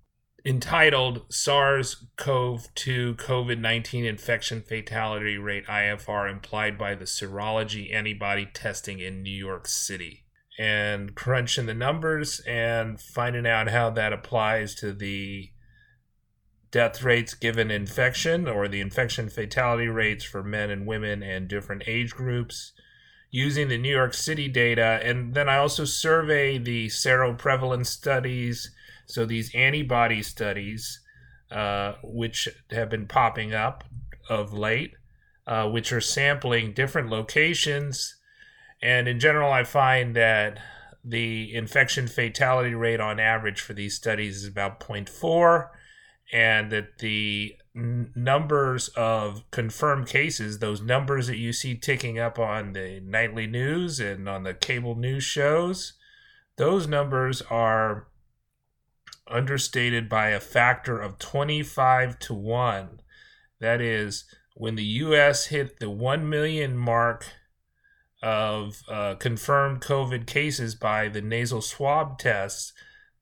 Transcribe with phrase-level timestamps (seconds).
[0.46, 8.48] Entitled SARS CoV 2 COVID 19 Infection Fatality Rate IFR Implied by the Serology Antibody
[8.54, 10.26] Testing in New York City.
[10.60, 15.53] And crunching the numbers and finding out how that applies to the
[16.74, 21.84] death rates given infection or the infection fatality rates for men and women and different
[21.86, 22.74] age groups
[23.30, 25.00] using the New York City data.
[25.04, 28.72] And then I also survey the seroprevalence studies,
[29.06, 31.00] so these antibody studies,
[31.52, 33.84] uh, which have been popping up
[34.28, 34.96] of late,
[35.46, 38.16] uh, which are sampling different locations.
[38.82, 40.60] And in general, I find that
[41.06, 45.70] the infection fatality rate on average for these studies is about 0.4
[46.34, 52.40] and that the n- numbers of confirmed cases, those numbers that you see ticking up
[52.40, 55.94] on the nightly news and on the cable news shows,
[56.58, 58.08] those numbers are
[59.28, 63.00] understated by a factor of 25 to 1.
[63.60, 64.26] That is,
[64.56, 65.46] when the U.S.
[65.46, 67.28] hit the 1 million mark
[68.24, 72.74] of uh, confirmed COVID cases by the nasal swab tests,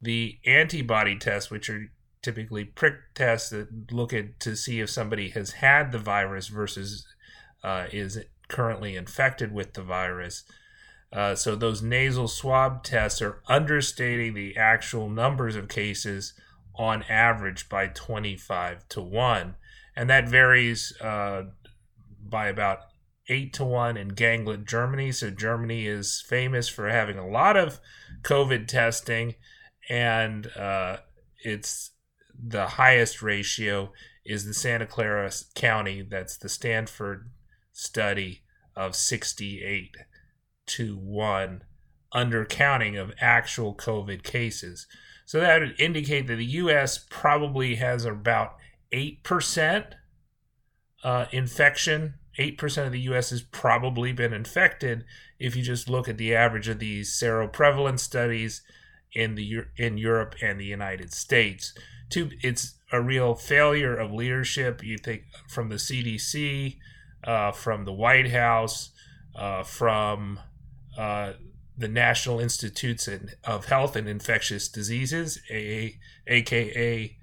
[0.02, 1.92] the antibody tests, which are
[2.22, 7.08] typically prick tests that look at to see if somebody has had the virus versus
[7.64, 10.44] uh, is currently infected with the virus.
[11.14, 16.34] Uh, so those nasal swab tests are understating the actual numbers of cases
[16.76, 19.56] on average by 25 to 1.
[19.96, 21.44] And that varies uh,
[22.24, 22.80] by about
[23.28, 25.12] 8 to 1 in Gangelt, Germany.
[25.12, 27.80] So Germany is famous for having a lot of
[28.24, 29.36] COVID testing,
[29.90, 30.98] and uh,
[31.44, 31.91] it's
[32.44, 33.92] the highest ratio
[34.26, 36.02] is the Santa Clara County.
[36.02, 37.30] That's the Stanford
[37.72, 38.42] study
[38.76, 39.96] of 68
[40.68, 41.64] to 1
[42.14, 44.88] undercounting of actual COVID cases.
[45.26, 47.06] So that would indicate that the U.S.
[47.10, 48.56] probably has about
[48.94, 49.94] 8%
[51.04, 52.16] uh, infection.
[52.38, 53.30] 8% of the U.S.
[53.30, 55.06] has probably been infected
[55.40, 58.62] if you just look at the average of these seroprevalence studies
[59.14, 61.74] in the in Europe and the United States
[62.12, 66.78] too it's a real failure of leadership you think from the cdc
[67.24, 68.92] uh, from the white house
[69.36, 70.40] uh, from
[70.98, 71.34] uh,
[71.78, 73.08] the national institutes
[73.44, 77.18] of health and infectious diseases a- aka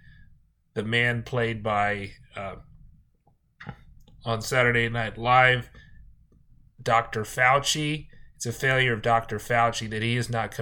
[0.74, 2.56] the man played by uh,
[4.24, 5.70] on saturday night live
[6.82, 8.06] dr fauci.
[8.36, 10.56] It's a failure of dr fauci that he has not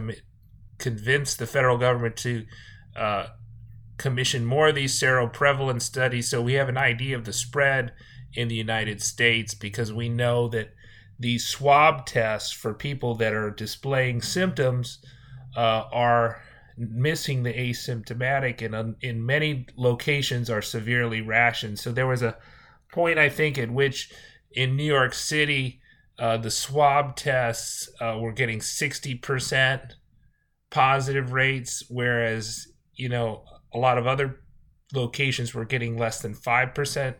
[0.78, 2.46] convinced the federal government to
[2.96, 3.28] uh,
[3.96, 7.92] commission more of these seroprevalence studies so we have an idea of the spread
[8.34, 10.70] in the United States because we know that
[11.18, 14.98] these swab tests for people that are displaying symptoms
[15.56, 16.42] uh, are
[16.76, 21.78] missing the asymptomatic and in many locations are severely rationed.
[21.78, 22.36] So there was a
[22.92, 24.12] point I think at which
[24.52, 25.80] in New York City
[26.18, 29.92] uh, the swab tests uh, were getting 60%
[30.70, 34.40] positive rates, whereas you know a lot of other
[34.94, 37.14] locations were getting less than 5%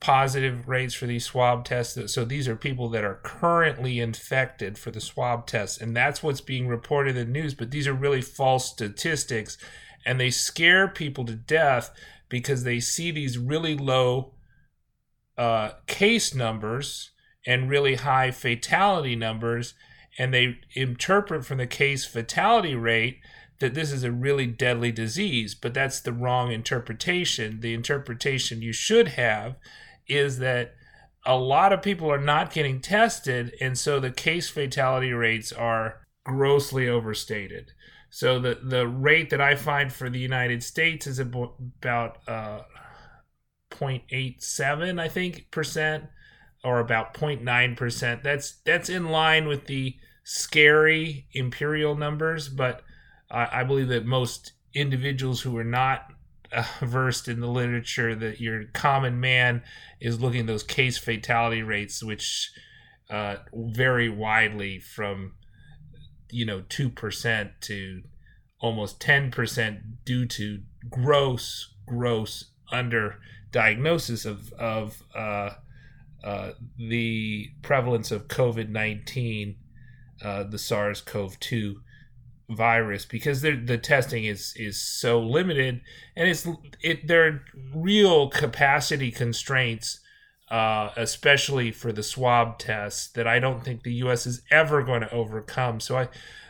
[0.00, 2.12] positive rates for these swab tests.
[2.12, 5.78] So these are people that are currently infected for the swab tests.
[5.80, 7.54] And that's what's being reported in the news.
[7.54, 9.58] But these are really false statistics.
[10.06, 11.90] And they scare people to death
[12.28, 14.34] because they see these really low
[15.36, 17.10] uh, case numbers
[17.46, 19.74] and really high fatality numbers.
[20.16, 23.18] And they interpret from the case fatality rate
[23.58, 27.60] that this is a really deadly disease, but that's the wrong interpretation.
[27.60, 29.56] The interpretation you should have
[30.06, 30.74] is that
[31.26, 36.06] a lot of people are not getting tested, and so the case fatality rates are
[36.24, 37.72] grossly overstated.
[38.10, 42.60] So the the rate that I find for the United States is about uh,
[43.70, 46.04] 0.87, I think, percent,
[46.64, 48.22] or about 0.9 percent.
[48.22, 52.82] That's that's in line with the scary imperial numbers, but
[53.30, 56.12] I, I believe that most individuals who are not
[56.52, 59.62] uh, versed in the literature that your common man
[60.00, 62.50] is looking at those case fatality rates, which
[63.10, 65.34] uh, vary widely from
[66.30, 68.02] you know two percent to
[68.60, 70.60] almost ten percent due to
[70.90, 75.50] gross gross underdiagnosis of of uh,
[76.22, 79.56] uh, the prevalence of COVID nineteen,
[80.22, 81.80] uh, the SARS CoV two
[82.50, 85.82] virus because the testing is is so limited
[86.16, 86.48] and it's
[86.82, 90.00] it there are real capacity constraints
[90.50, 94.26] uh, especially for the swab tests that I don't think the U.S.
[94.26, 95.80] is ever going to overcome.
[95.80, 96.02] So I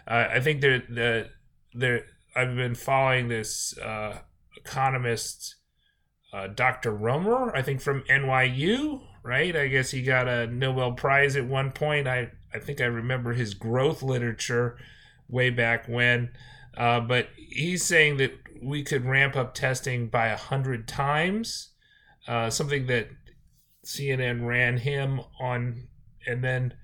[0.06, 1.28] uh, I think that
[1.74, 2.04] the
[2.34, 4.20] I've been following this uh,
[4.56, 5.56] economist
[6.32, 6.92] uh, Dr.
[6.92, 11.72] Romer I think from NYU right I guess he got a Nobel Prize at one
[11.72, 14.78] point I I think I remember his growth literature
[15.28, 16.30] way back when.
[16.76, 18.32] Uh, but he's saying that
[18.62, 21.70] we could ramp up testing by a hundred times,
[22.26, 23.08] uh, something that
[23.84, 25.88] CNN ran him on,
[26.26, 26.74] and then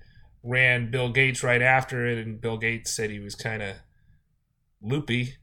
[0.43, 3.75] ran Bill Gates right after it, and Bill Gates said he was kind of
[4.81, 5.35] loopy,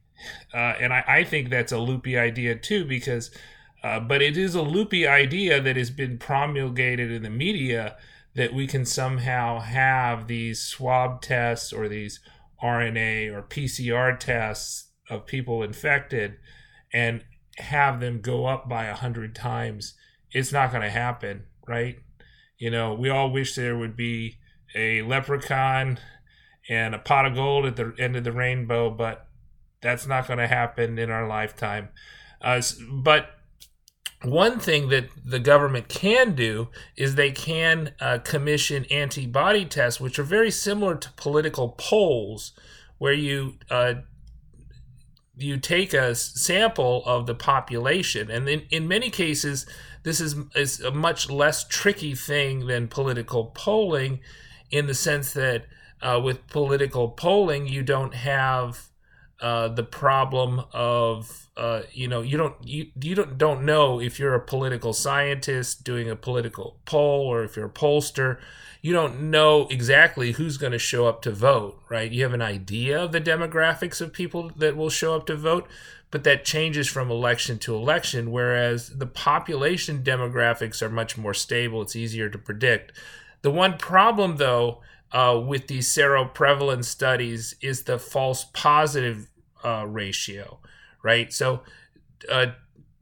[0.54, 3.31] uh, and I, I, think that's a loopy idea too because.
[3.84, 7.96] Uh, but it is a loopy idea that has been promulgated in the media
[8.34, 12.20] that we can somehow have these swab tests or these
[12.62, 16.37] RNA or PCR tests of people infected
[16.93, 17.25] and
[17.59, 19.94] have them go up by a hundred times.
[20.31, 21.97] It's not going to happen, right?
[22.59, 24.38] You know, we all wish there would be
[24.75, 25.99] a leprechaun
[26.69, 29.26] and a pot of gold at the end of the rainbow, but
[29.81, 31.88] that's not going to happen in our lifetime.
[32.41, 33.31] Uh, but
[34.25, 40.19] one thing that the government can do is they can uh, commission antibody tests, which
[40.19, 42.53] are very similar to political polls,
[42.99, 43.95] where you uh,
[45.37, 49.67] you take a sample of the population, and in, in many cases,
[50.05, 54.21] this is is a much less tricky thing than political polling,
[54.71, 55.65] in the sense that
[56.01, 58.89] uh, with political polling, you don't have
[59.41, 64.19] uh, the problem of uh, you know you don't you, you don't don't know if
[64.19, 68.38] you're a political scientist doing a political poll or if you're a pollster.
[68.81, 72.10] You don't know exactly who's going to show up to vote right?
[72.10, 75.69] You have an idea of the demographics of people that will show up to vote
[76.10, 81.82] but that changes from election to election whereas the population demographics are much more stable.
[81.82, 82.93] It's easier to predict.
[83.43, 84.81] The one problem though
[85.12, 89.28] uh, with these seroprevalence studies is the false positive
[89.62, 90.58] uh, ratio,
[91.02, 91.32] right?
[91.32, 91.62] So,
[92.28, 92.46] uh,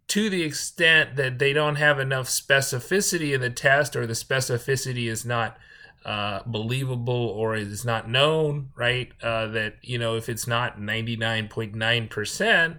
[0.08, 5.08] to the extent that they don't have enough specificity in the test, or the specificity
[5.08, 5.56] is not
[6.05, 9.12] uh, believable or is not known, right?
[9.23, 12.79] Uh, that you know, if it's not ninety nine point nine percent,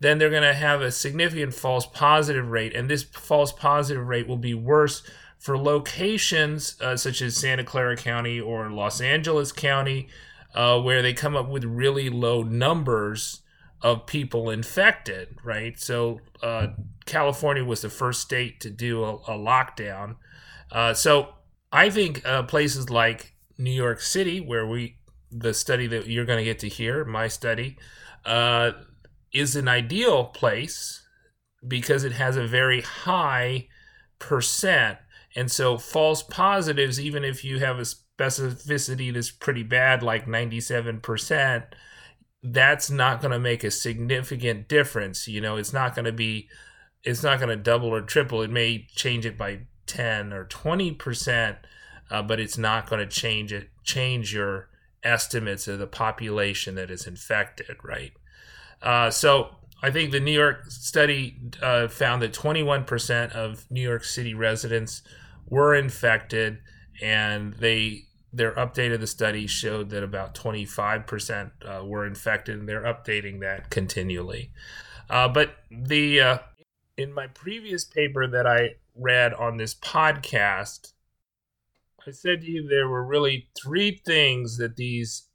[0.00, 4.26] then they're going to have a significant false positive rate, and this false positive rate
[4.26, 5.02] will be worse
[5.38, 10.08] for locations uh, such as Santa Clara County or Los Angeles County,
[10.54, 13.42] uh, where they come up with really low numbers
[13.84, 15.78] of people infected, right?
[15.78, 16.68] So uh,
[17.04, 20.16] California was the first state to do a, a lockdown.
[20.72, 21.34] Uh, so
[21.70, 24.96] I think uh, places like New York City, where we
[25.30, 27.76] the study that you're going to get to hear, my study,
[28.24, 28.72] uh,
[29.32, 31.06] is an ideal place
[31.66, 33.68] because it has a very high
[34.18, 34.98] percent.
[35.36, 41.64] And so false positives, even if you have a specificity that's pretty bad, like 97%,
[42.44, 45.26] that's not going to make a significant difference.
[45.26, 46.48] You know, it's not going to be,
[47.02, 48.42] it's not going to double or triple.
[48.42, 51.56] It may change it by 10 or 20%,
[52.10, 54.68] uh, but it's not going to change it, change your
[55.02, 58.12] estimates of the population that is infected, right?
[58.82, 64.04] Uh, so I think the New York study uh, found that 21% of New York
[64.04, 65.02] City residents
[65.48, 66.58] were infected
[67.00, 68.04] and they
[68.36, 73.40] their update of the study showed that about 25% uh, were infected and they're updating
[73.40, 74.50] that continually
[75.10, 76.38] uh, but the uh,
[76.96, 80.92] in my previous paper that i read on this podcast
[82.06, 85.28] i said to you there were really three things that these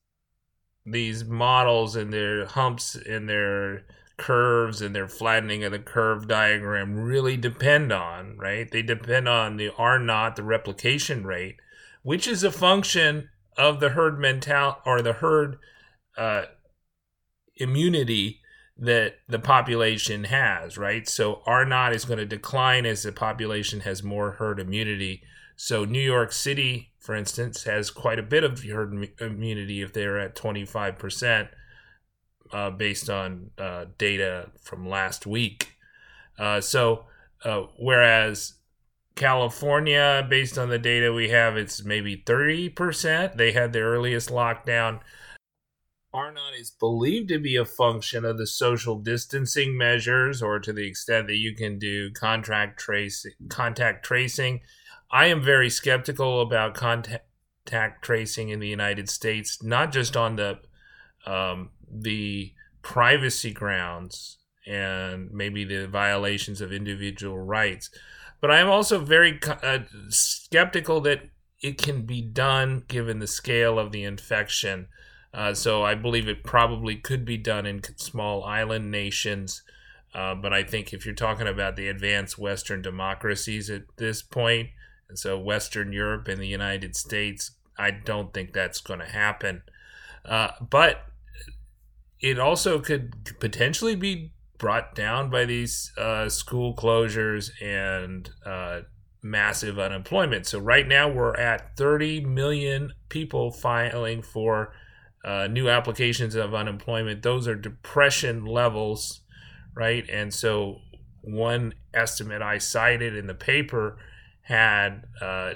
[0.86, 3.86] these models and their humps and their
[4.18, 8.70] curves and their flattening of the curve diagram really depend on, right?
[8.70, 11.56] They depend on the R naught, the replication rate,
[12.10, 15.60] which is a function of the herd mental or the herd
[16.18, 16.42] uh,
[17.58, 18.42] immunity
[18.76, 21.08] that the population has, right?
[21.08, 25.22] So R naught is going to decline as the population has more herd immunity.
[25.56, 30.18] So New York City, for instance, has quite a bit of herd immunity if they're
[30.18, 31.50] at 25%
[32.52, 35.76] uh, based on uh, data from last week.
[36.40, 37.06] Uh, so,
[37.46, 38.54] uh, whereas
[39.20, 43.36] California, based on the data we have, it's maybe 30%.
[43.36, 45.02] They had the earliest lockdown.
[46.12, 50.74] R naught is believed to be a function of the social distancing measures, or to
[50.74, 54.62] the extent that you can do contact trace contact tracing.
[55.12, 60.60] I am very skeptical about contact tracing in the United States, not just on the
[61.28, 67.92] um, the privacy grounds and maybe the violations of individual rights,
[68.42, 69.80] but I am also very uh,
[70.10, 71.30] skeptical that
[71.62, 74.88] it can be done given the scale of the infection.
[75.34, 79.62] Uh, so I believe it probably could be done in small island nations.
[80.14, 84.70] Uh, but I think if you're talking about the advanced Western democracies at this point,
[85.08, 89.64] and so Western Europe and the United States, I don't think that's going to happen.
[90.26, 91.06] Uh, but
[92.20, 98.82] it also could potentially be brought down by these uh, school closures and uh,
[99.24, 100.46] massive unemployment.
[100.46, 104.74] So right now we're at 30 million people filing for
[105.26, 107.24] uh, new applications of unemployment.
[107.24, 109.22] Those are depression levels,
[109.74, 110.08] right?
[110.10, 110.80] And so
[111.22, 113.98] one estimate I cited in the paper
[114.42, 115.54] had uh,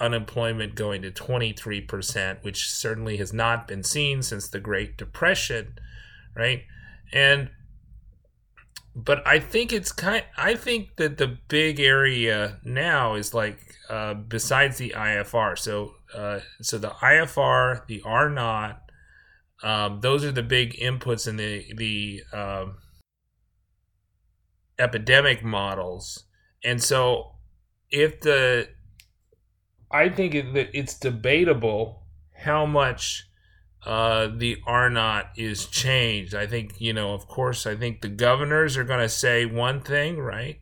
[0.00, 5.74] unemployment going to 23%, which certainly has not been seen since the Great Depression,
[6.34, 6.62] right?
[7.12, 7.50] And
[9.04, 10.24] but I think it's kind.
[10.36, 15.56] I think that the big area now is like uh, besides the IFR.
[15.56, 18.82] So uh, so the IFR, the R naught,
[19.62, 22.78] um, those are the big inputs in the the um,
[24.80, 26.24] epidemic models.
[26.64, 27.36] And so
[27.90, 28.68] if the
[29.92, 32.02] I think it, it's debatable
[32.34, 33.27] how much
[33.86, 36.34] uh, the R naught is changed.
[36.34, 39.80] I think, you know, of course, I think the governors are going to say one
[39.80, 40.60] thing, right?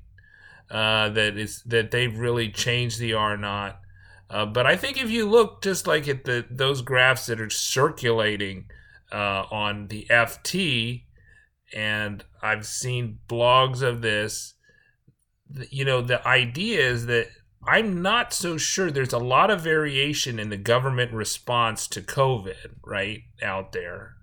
[0.71, 3.81] Uh, that is that they've really changed the R naught.
[4.29, 7.51] Uh, but I think if you look just like at the those graphs that are
[7.51, 8.67] circulating
[9.13, 11.05] uh, on the FT,
[11.73, 14.55] and I've seen blogs of this,
[15.71, 17.29] you know, the idea is that
[17.67, 18.91] I'm not so sure.
[18.91, 24.17] There's a lot of variation in the government response to COVID, right, out there,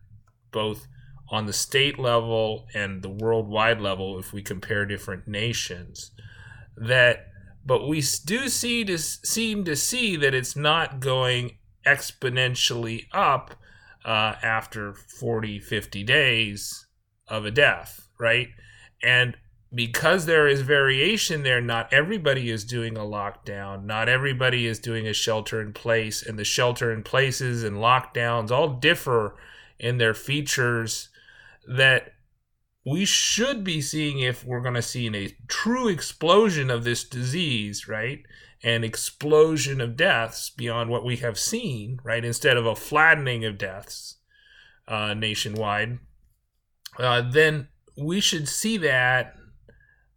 [0.51, 0.87] both
[1.29, 6.11] on the state level and the worldwide level, if we compare different nations.
[6.77, 7.27] That,
[7.65, 13.55] but we do see to seem to see that it's not going exponentially up
[14.05, 16.87] uh, after 40, 50 days
[17.27, 18.49] of a death, right?
[19.01, 19.37] And
[19.73, 23.85] because there is variation there, not everybody is doing a lockdown.
[23.85, 26.21] Not everybody is doing a shelter in place.
[26.21, 29.35] And the shelter in places and lockdowns all differ
[29.79, 31.09] in their features
[31.67, 32.13] that
[32.85, 37.87] we should be seeing if we're going to see a true explosion of this disease,
[37.87, 38.23] right?
[38.61, 42.23] An explosion of deaths beyond what we have seen, right?
[42.23, 44.17] Instead of a flattening of deaths
[44.87, 45.97] uh, nationwide,
[46.99, 49.35] uh, then we should see that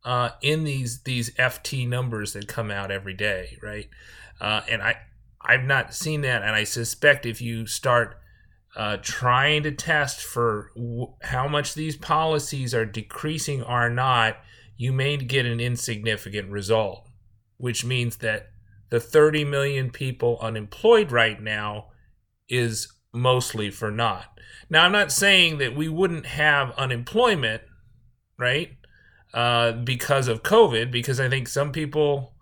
[0.07, 3.89] uh, in these these FT numbers that come out every day, right?
[4.41, 4.97] Uh, and I
[5.43, 8.19] I've not seen that, and I suspect if you start
[8.77, 14.37] uh, trying to test for w- how much these policies are decreasing or not,
[14.77, 17.09] you may get an insignificant result,
[17.57, 18.51] which means that
[18.91, 21.87] the 30 million people unemployed right now
[22.49, 24.39] is mostly for naught.
[24.71, 27.63] Now, I'm not saying that we wouldn't have unemployment,
[28.39, 28.76] right?
[29.37, 32.33] Uh, because of COVID, because I think some people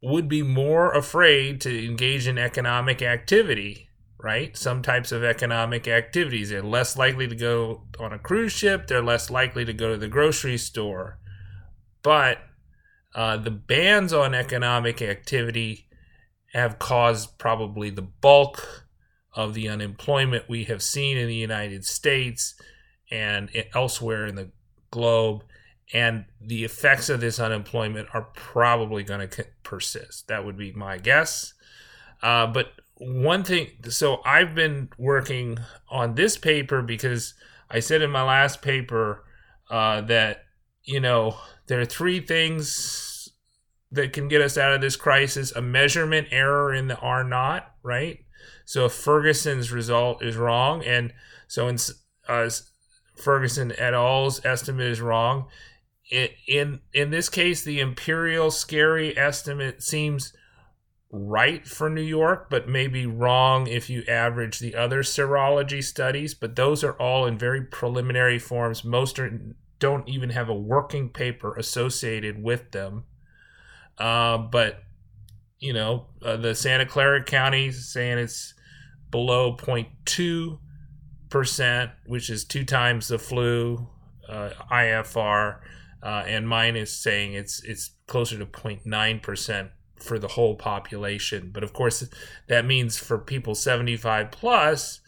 [0.00, 3.88] would be more afraid to engage in economic activity,
[4.20, 4.56] right?
[4.56, 6.50] Some types of economic activities.
[6.50, 9.98] They're less likely to go on a cruise ship, they're less likely to go to
[9.98, 11.18] the grocery store.
[12.04, 12.38] But
[13.16, 15.88] uh, the bans on economic activity
[16.52, 18.86] have caused probably the bulk
[19.34, 22.54] of the unemployment we have seen in the United States
[23.10, 24.52] and elsewhere in the
[24.92, 25.42] globe
[25.92, 30.28] and the effects of this unemployment are probably going to persist.
[30.28, 31.54] That would be my guess.
[32.22, 35.58] Uh, but one thing, so I've been working
[35.90, 37.34] on this paper because
[37.70, 39.24] I said in my last paper
[39.70, 40.44] uh, that,
[40.84, 43.28] you know, there are three things
[43.90, 47.70] that can get us out of this crisis a measurement error in the R naught,
[47.82, 48.20] right?
[48.64, 51.12] So if Ferguson's result is wrong, and
[51.46, 51.76] so in
[52.28, 52.48] uh,
[53.16, 55.48] Ferguson et al.'s estimate is wrong,
[56.10, 60.32] in in this case, the imperial scary estimate seems
[61.10, 66.34] right for New York, but maybe wrong if you average the other serology studies.
[66.34, 68.84] But those are all in very preliminary forms.
[68.84, 73.04] Most are don't even have a working paper associated with them.
[73.98, 74.82] Uh, but
[75.58, 78.54] you know, uh, the Santa Clara County saying it's
[79.10, 80.58] below 0.2
[81.32, 83.88] percent, which is two times the flu
[84.28, 85.60] uh, IFR,
[86.02, 89.70] uh, and mine is saying it's it's closer to 0.9 percent
[90.02, 91.50] for the whole population.
[91.52, 92.04] But of course,
[92.48, 95.00] that means for people 75 plus,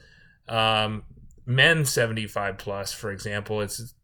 [0.48, 1.04] um,
[1.44, 3.94] men 75 plus, for example, it's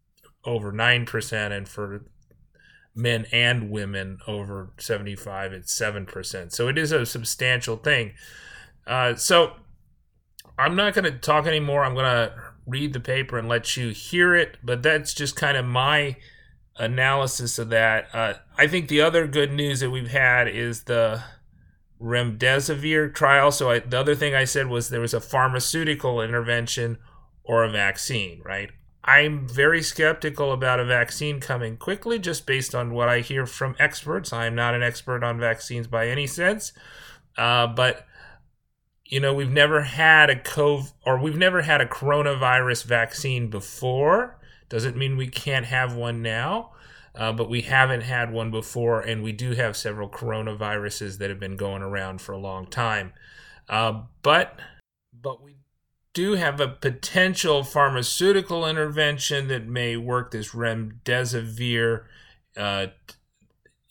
[0.44, 2.04] over 9%, and for
[2.94, 6.52] men and women over 75, it's 7%.
[6.52, 8.12] So it is a substantial thing.
[8.86, 9.52] Uh, so
[10.58, 11.84] I'm not going to talk anymore.
[11.84, 12.32] I'm going to
[12.66, 16.16] read the paper and let you hear it, but that's just kind of my
[16.80, 18.08] analysis of that.
[18.12, 21.22] Uh, I think the other good news that we've had is the
[22.00, 23.52] remdesivir trial.
[23.52, 26.98] So I, the other thing I said was there was a pharmaceutical intervention
[27.44, 28.70] or a vaccine, right?
[29.04, 33.76] I'm very skeptical about a vaccine coming quickly just based on what I hear from
[33.78, 34.32] experts.
[34.32, 36.72] I'm not an expert on vaccines by any sense.
[37.36, 38.06] Uh, but
[39.04, 44.39] you know, we've never had a cov or we've never had a coronavirus vaccine before.
[44.70, 46.70] Doesn't mean we can't have one now,
[47.14, 51.40] uh, but we haven't had one before, and we do have several coronaviruses that have
[51.40, 53.12] been going around for a long time.
[53.68, 54.58] Uh, but
[55.12, 55.56] but we
[56.14, 60.30] do have a potential pharmaceutical intervention that may work.
[60.30, 62.04] This remdesivir,
[62.56, 62.86] uh,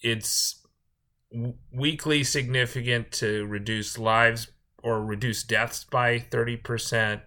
[0.02, 0.66] it's
[1.74, 4.48] weakly significant to reduce lives
[4.82, 7.20] or reduce deaths by 30%,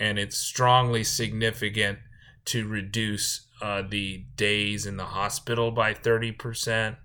[0.00, 1.98] and it's strongly significant
[2.46, 6.96] to reduce uh, the days in the hospital by 30%.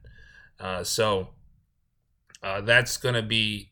[0.60, 1.30] Uh, so
[2.44, 3.72] uh, that's going to be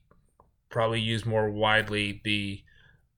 [0.70, 2.22] probably used more widely.
[2.24, 2.64] The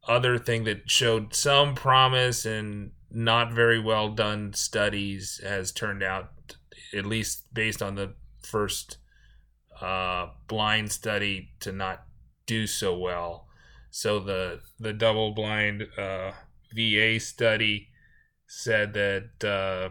[0.07, 6.31] other thing that showed some promise and not very well done studies has turned out,
[6.93, 8.97] at least based on the first
[9.81, 12.03] uh, blind study, to not
[12.45, 13.47] do so well.
[13.91, 16.31] So the the double blind uh,
[16.73, 17.88] VA study
[18.51, 19.89] said that uh,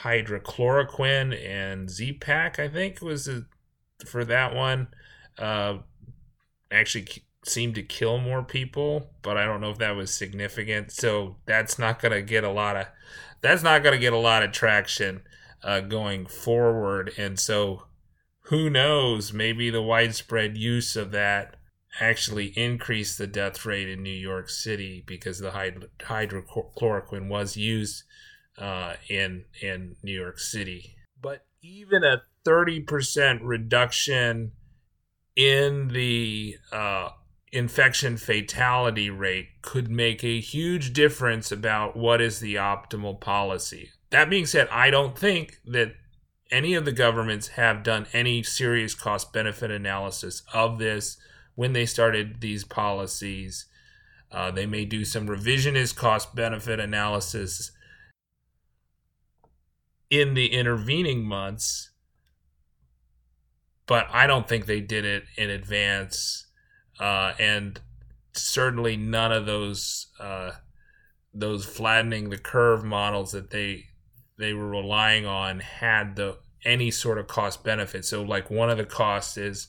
[0.00, 3.46] hydrochloroquine and Z-Pak, I think, was a,
[4.06, 4.88] for that one,
[5.36, 5.78] uh,
[6.70, 7.08] actually
[7.44, 10.92] seemed to kill more people, but I don't know if that was significant.
[10.92, 12.86] So that's not going to get a lot of
[13.40, 15.22] that's not going to get a lot of traction
[15.62, 17.12] uh, going forward.
[17.18, 17.84] And so
[18.42, 19.32] who knows?
[19.32, 21.55] Maybe the widespread use of that
[22.00, 28.04] actually increased the death rate in New York City because the hydrochloroquine was used
[28.58, 30.96] uh, in in New York City.
[31.20, 34.52] But even a thirty percent reduction
[35.34, 37.10] in the uh,
[37.52, 43.90] infection fatality rate could make a huge difference about what is the optimal policy.
[44.10, 45.94] That being said, I don't think that
[46.50, 51.18] any of the governments have done any serious cost benefit analysis of this
[51.56, 53.66] when they started these policies.
[54.30, 57.72] Uh, they may do some revisionist cost benefit analysis
[60.10, 61.90] in the intervening months,
[63.86, 66.46] but I don't think they did it in advance.
[67.00, 67.80] Uh, and
[68.32, 70.52] certainly none of those uh,
[71.32, 73.84] those flattening the curve models that they
[74.38, 78.04] they were relying on had the any sort of cost benefit.
[78.04, 79.68] So like one of the costs is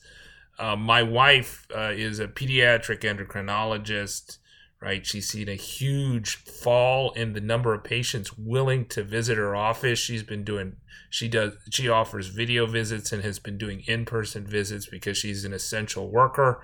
[0.60, 4.38] uh, my wife uh, is a pediatric endocrinologist,
[4.82, 5.06] right?
[5.06, 10.00] She's seen a huge fall in the number of patients willing to visit her office.
[10.00, 10.78] She's been doing,
[11.10, 15.46] she does, she offers video visits and has been doing in person visits because she's
[15.46, 16.63] an essential worker.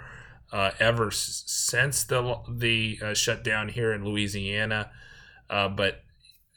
[0.51, 4.91] Uh, ever since the the uh, shutdown here in Louisiana,
[5.49, 6.03] uh, but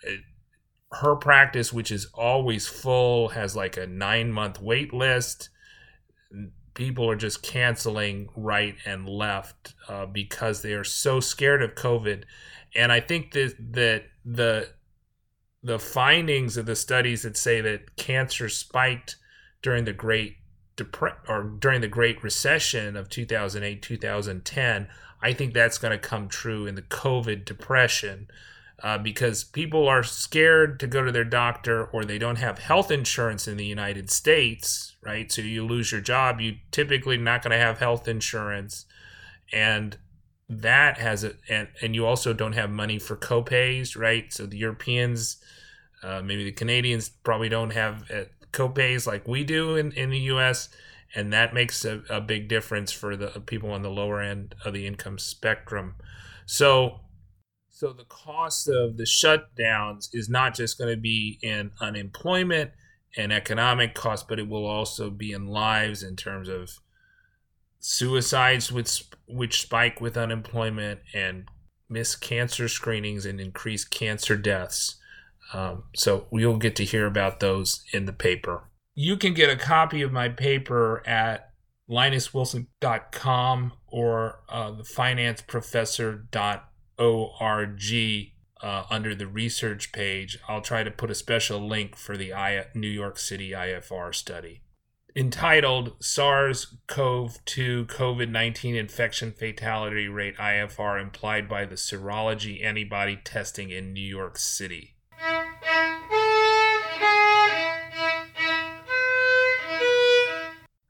[0.02, 0.20] it,
[0.92, 5.48] her practice, which is always full, has like a nine month wait list
[6.76, 12.22] people are just canceling right and left uh, because they are so scared of COVID.
[12.76, 14.68] And I think that that the
[15.64, 19.16] the findings of the studies that say that cancer spiked
[19.62, 20.36] during the Great
[20.76, 24.88] Depre- or during the Great Recession of 2008 2010,
[25.20, 28.28] I think that's going to come true in the COVID depression
[28.82, 32.90] uh, because people are scared to go to their doctor or they don't have health
[32.90, 35.32] insurance in the United States, right?
[35.32, 38.84] So you lose your job, you typically not going to have health insurance,
[39.52, 39.96] and
[40.48, 44.32] that has a and, and you also don't have money for copays, right?
[44.32, 45.38] So the Europeans,
[46.02, 50.18] uh, maybe the Canadians probably don't have uh, copays like we do in, in the
[50.20, 50.68] U.S.
[51.14, 54.74] And that makes a, a big difference for the people on the lower end of
[54.74, 55.94] the income spectrum.
[56.44, 57.00] So
[57.76, 62.70] So the cost of the shutdowns is not just going to be in unemployment
[63.18, 66.78] and economic costs, but it will also be in lives in terms of
[67.78, 71.50] suicides, which which spike with unemployment, and
[71.86, 74.96] missed cancer screenings and increased cancer deaths.
[75.52, 78.70] Um, so we'll get to hear about those in the paper.
[78.94, 81.50] You can get a copy of my paper at
[81.90, 86.62] linuswilson.com or uh, thefinanceprofessor.com
[86.98, 87.82] org
[88.62, 90.38] uh, under the research page.
[90.48, 94.62] I'll try to put a special link for the I- New York City IFR study.
[95.14, 103.16] Entitled SARS CoV 2 COVID 19 Infection Fatality Rate IFR Implied by the Serology Antibody
[103.24, 104.96] Testing in New York City.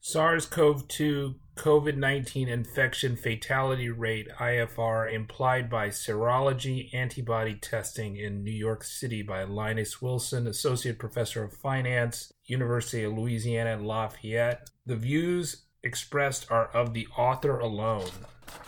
[0.01, 8.45] SARS CoV 2 COVID 19 infection fatality rate IFR implied by serology antibody testing in
[8.45, 14.69] New York City by Linus Wilson, Associate Professor of Finance, University of Louisiana at Lafayette.
[14.85, 18.11] The views expressed are of the author alone.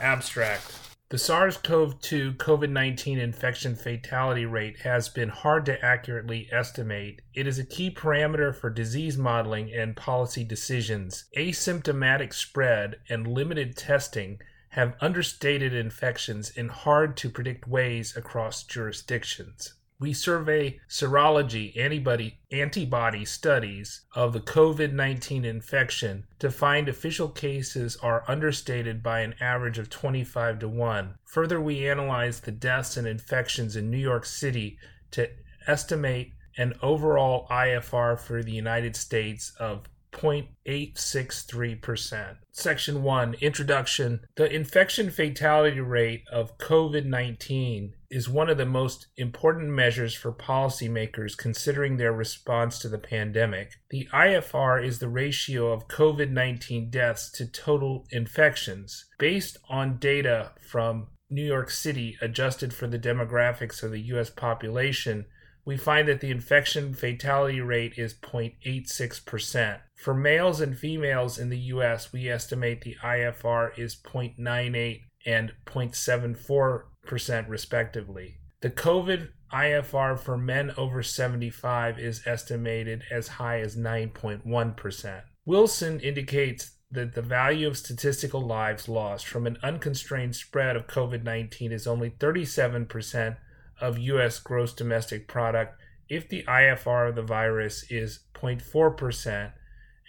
[0.00, 6.50] Abstract the SARS CoV 2 COVID 19 infection fatality rate has been hard to accurately
[6.52, 7.22] estimate.
[7.32, 11.24] It is a key parameter for disease modeling and policy decisions.
[11.34, 14.42] Asymptomatic spread and limited testing
[14.72, 23.24] have understated infections in hard to predict ways across jurisdictions we survey serology antibody antibody
[23.24, 29.90] studies of the COVID-19 infection to find official cases are understated by an average of
[29.90, 31.14] 25 to 1.
[31.24, 34.78] Further, we analyze the deaths and infections in New York City
[35.10, 35.28] to
[35.66, 42.36] estimate an overall IFR for the United States of 0.863%.
[42.52, 49.08] Section 1 Introduction The infection fatality rate of COVID 19 is one of the most
[49.16, 53.72] important measures for policymakers considering their response to the pandemic.
[53.90, 59.04] The IFR is the ratio of COVID 19 deaths to total infections.
[59.18, 64.30] Based on data from New York City adjusted for the demographics of the U.S.
[64.30, 65.26] population,
[65.66, 69.80] we find that the infection fatality rate is 0.86%.
[69.96, 76.82] For males and females in the US, we estimate the IFR is 0.98 and 0.74%
[77.10, 78.38] respectively.
[78.60, 85.22] The COVID IFR for men over 75 is estimated as high as 9.1%.
[85.46, 91.22] Wilson indicates that the value of statistical lives lost from an unconstrained spread of COVID
[91.22, 93.36] 19 is only 37%
[93.80, 94.40] of U.S.
[94.40, 99.52] gross domestic product if the IFR of the virus is 0.4%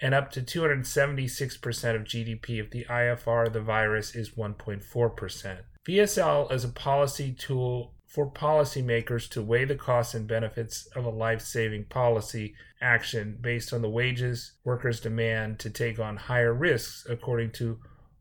[0.02, 5.58] and up to 276% of GDP if the IFR of the virus is 1.4%.
[5.88, 11.10] VSL is a policy tool for policymakers to weigh the costs and benefits of a
[11.10, 17.06] life saving policy action based on the wages workers demand to take on higher risks,
[17.08, 17.80] according to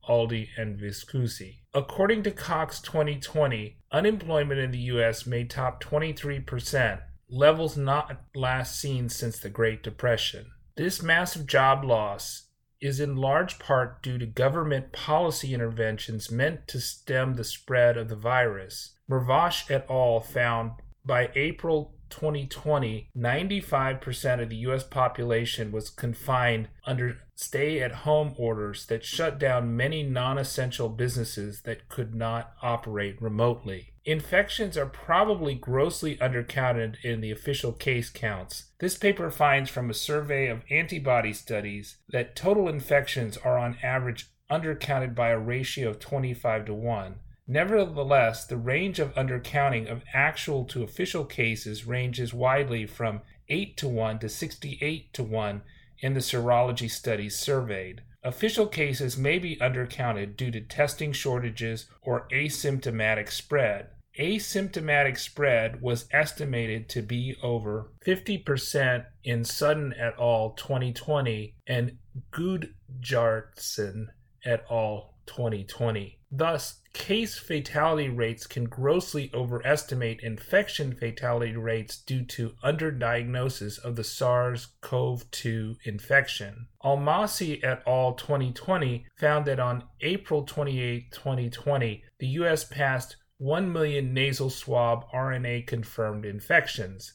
[0.08, 1.58] Aldy and Viscusi.
[1.74, 5.26] According to Cox 2020, unemployment in the U.S.
[5.26, 10.46] may top 23%, levels not last seen since the Great Depression.
[10.76, 12.47] This massive job loss
[12.80, 18.08] is in large part due to government policy interventions meant to stem the spread of
[18.08, 18.94] the virus.
[19.10, 20.20] Mervosh et al.
[20.20, 20.72] found
[21.04, 24.84] by April 2020, 95% of the U.S.
[24.84, 31.62] population was confined under stay at home orders that shut down many non essential businesses
[31.62, 33.92] that could not operate remotely.
[34.04, 38.67] Infections are probably grossly undercounted in the official case counts.
[38.80, 44.30] This paper finds from a survey of antibody studies that total infections are on average
[44.48, 47.16] undercounted by a ratio of 25 to 1.
[47.48, 53.88] Nevertheless, the range of undercounting of actual to official cases ranges widely from 8 to
[53.88, 55.62] 1 to 68 to 1
[55.98, 58.02] in the serology studies surveyed.
[58.22, 63.88] Official cases may be undercounted due to testing shortages or asymptomatic spread.
[64.18, 70.50] Asymptomatic spread was estimated to be over 50% in Sutton et al.
[70.50, 71.98] 2020 and
[72.32, 74.08] Gudbjartsson
[74.44, 75.14] et al.
[75.28, 76.18] 2020.
[76.30, 84.04] Thus, case fatality rates can grossly overestimate infection fatality rates due to underdiagnosis of the
[84.04, 86.68] SARS CoV 2 infection.
[86.82, 88.14] Almasy et al.
[88.14, 92.64] 2020 found that on April 28, 2020, the U.S.
[92.64, 97.14] passed 1 million nasal swab RNA confirmed infections.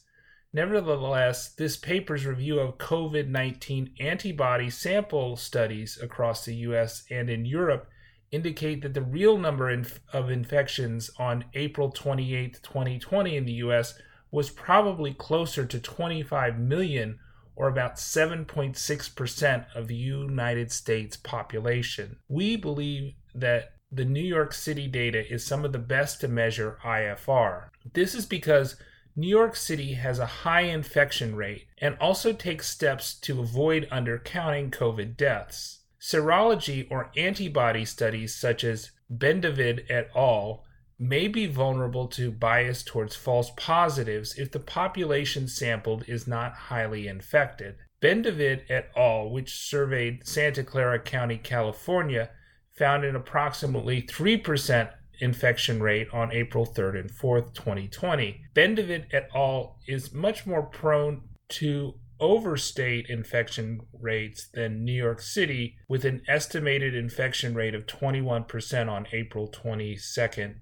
[0.54, 7.44] Nevertheless, this paper's review of COVID 19 antibody sample studies across the US and in
[7.44, 7.88] Europe
[8.30, 9.70] indicate that the real number
[10.12, 13.98] of infections on April 28, 2020 in the US
[14.30, 17.18] was probably closer to 25 million
[17.56, 22.16] or about 7.6% of the United States population.
[22.28, 26.78] We believe that the New York City data is some of the best to measure
[26.84, 27.68] IFR.
[27.92, 28.76] This is because
[29.14, 34.70] New York City has a high infection rate and also takes steps to avoid undercounting
[34.70, 35.82] COVID deaths.
[36.00, 40.64] Serology or antibody studies such as Bendavid et al.
[40.98, 47.06] may be vulnerable to bias towards false positives if the population sampled is not highly
[47.06, 47.76] infected.
[48.02, 52.30] Bendavid et al., which surveyed Santa Clara County, California,
[52.74, 58.40] found an approximately 3% infection rate on April 3rd and 4th, 2020.
[58.54, 59.78] Bendavid et al.
[59.86, 66.94] is much more prone to overstate infection rates than New York City, with an estimated
[66.94, 69.98] infection rate of 21% on April 22,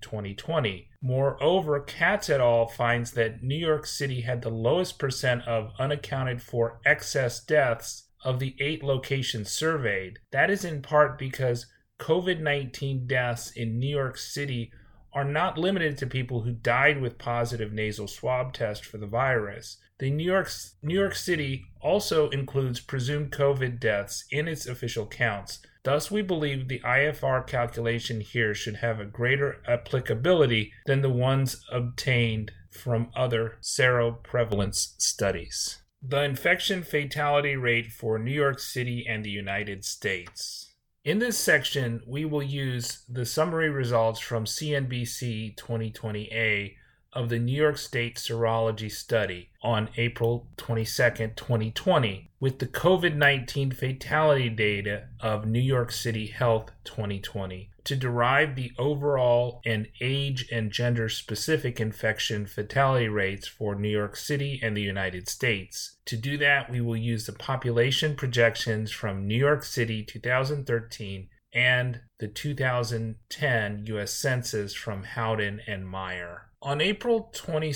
[0.01, 0.89] 2020.
[1.03, 2.67] Moreover, Katz et al.
[2.67, 8.39] finds that New York City had the lowest percent of unaccounted for excess deaths of
[8.39, 10.19] the eight locations surveyed.
[10.31, 11.67] That is in part because
[12.03, 14.73] COVID 19 deaths in New York City
[15.13, 19.77] are not limited to people who died with positive nasal swab test for the virus.
[20.01, 20.51] The New York
[20.83, 25.61] New York City also includes presumed COVID deaths in its official counts.
[25.85, 31.65] Thus, we believe the IFR calculation here should have a greater applicability than the ones
[31.71, 35.83] obtained from other seroprevalence studies.
[36.03, 40.62] The infection fatality rate for New York City and the United States.
[41.05, 46.77] In this section, we will use the summary results from CNBC 2020A
[47.13, 53.73] of the New York State Serology Study on April 22, 2020, with the COVID 19
[53.73, 60.71] fatality data of New York City Health 2020 to derive the overall and age and
[60.71, 65.97] gender specific infection fatality rates for New York City and the United States.
[66.07, 72.01] To do that, we will use the population projections from New York City 2013 and
[72.19, 76.49] the 2010 US Census from Howden and Meyer.
[76.65, 77.73] On April 22,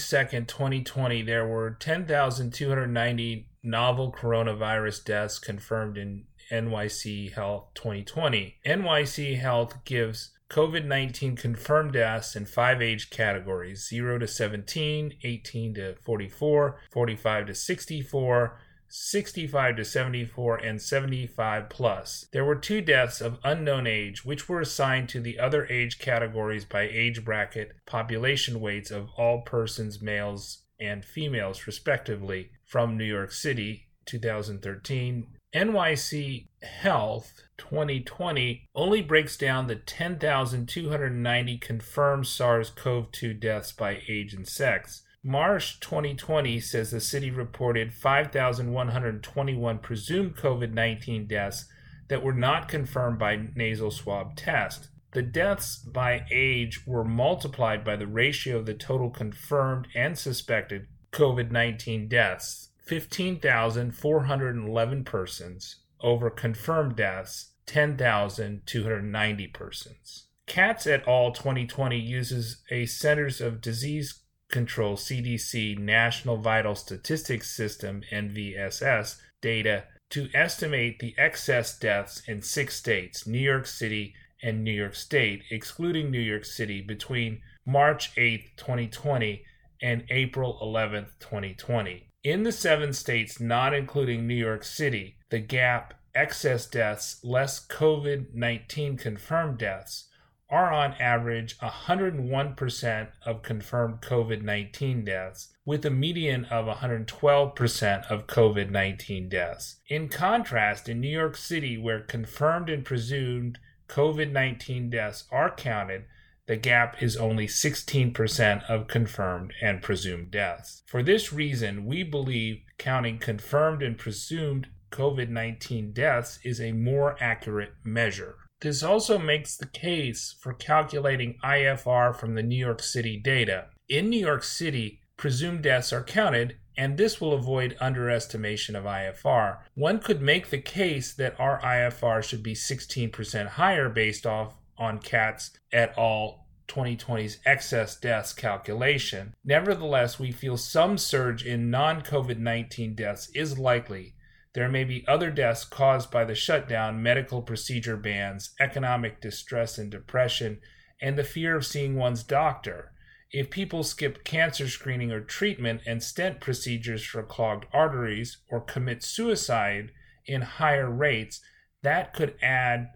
[0.47, 8.59] 2020, there were 10,290 novel coronavirus deaths confirmed in NYC Health 2020.
[8.65, 15.75] NYC Health gives COVID 19 confirmed deaths in five age categories 0 to 17, 18
[15.75, 22.27] to 44, 45 to 64, 65 to 74, and 75 plus.
[22.33, 26.65] There were two deaths of unknown age, which were assigned to the other age categories
[26.65, 33.33] by age bracket population weights of all persons, males and females, respectively, from New York
[33.33, 43.73] City, 2013, NYC Health 2020 only breaks down the 10,290 confirmed SARS CoV 2 deaths
[43.73, 45.03] by age and sex.
[45.27, 51.67] Marsh 2020 says the city reported 5,121 presumed COVID 19 deaths
[52.07, 54.89] that were not confirmed by nasal swab test.
[55.11, 60.87] The deaths by age were multiplied by the ratio of the total confirmed and suspected
[61.11, 70.29] COVID 19 deaths 15,411 persons over confirmed deaths 10,290 persons.
[70.47, 71.33] Katz et al.
[71.33, 80.29] 2020 uses a Centers of Disease Control CDC National Vital Statistics System NVSS data to
[80.35, 86.11] estimate the excess deaths in six states, New York City and New York State, excluding
[86.11, 89.45] New York City, between March 8, 2020
[89.83, 92.13] and April 11, 2020.
[92.23, 98.35] In the seven states, not including New York City, the gap excess deaths less COVID
[98.35, 100.09] 19 confirmed deaths
[100.49, 108.27] are on average 101% of confirmed COVID 19 deaths, with a median of 112% of
[108.27, 109.81] COVID 19 deaths.
[109.89, 116.05] In contrast, in New York City, where confirmed and presumed COVID 19 deaths are counted,
[116.47, 120.85] the gap is only 16% of confirmed and presumed deaths.
[120.87, 127.17] For this reason, we believe counting confirmed and presumed COVID 19 deaths is a more
[127.21, 128.37] accurate measure.
[128.61, 133.67] This also makes the case for calculating IFR from the New York City data.
[133.89, 139.59] In New York City, presumed deaths are counted, and this will avoid underestimation of IFR.
[139.75, 144.99] One could make the case that our IFR should be 16% higher based off on
[144.99, 146.47] Katz et al.
[146.69, 149.35] 2020's excess deaths calculation.
[149.45, 154.16] Nevertheless, we feel some surge in non COVID 19 deaths is likely.
[154.57, 159.91] There may be other deaths caused by the shutdown, medical procedure bans, economic distress and
[159.91, 160.63] depression,
[160.99, 162.93] and the fear of seeing one's doctor.
[163.31, 169.03] If people skip cancer screening or treatment and stent procedures for clogged arteries or commit
[169.03, 169.93] suicide
[170.25, 171.43] in higher rates,
[171.83, 172.93] that could add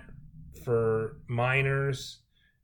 [0.65, 2.19] for minors,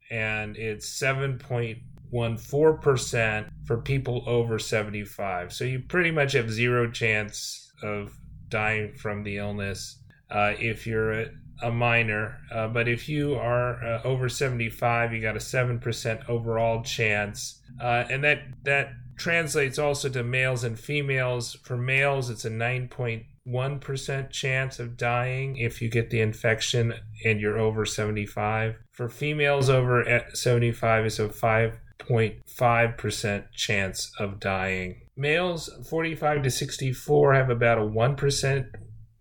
[0.10, 5.54] and it's 7.14% for people over 75.
[5.54, 8.18] So you pretty much have zero chance of
[8.50, 11.30] dying from the illness uh, if you're a,
[11.62, 12.40] a minor.
[12.52, 17.62] Uh, but if you are uh, over 75, you got a 7% overall chance.
[17.80, 21.58] Uh, and that, that translates also to males and females.
[21.64, 26.94] For males, it's a 9.1% chance of dying if you get the infection
[27.26, 28.78] and you're over 75.
[28.92, 35.02] For females over 75, it's a 5.5% chance of dying.
[35.16, 38.70] Males 45 to 64 have about a 1%.